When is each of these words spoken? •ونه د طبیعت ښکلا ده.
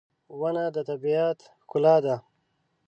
•ونه 0.39 0.65
د 0.75 0.77
طبیعت 0.89 1.39
ښکلا 1.63 1.95
ده. 2.05 2.15